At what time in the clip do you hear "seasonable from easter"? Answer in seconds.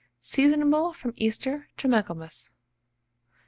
0.19-1.67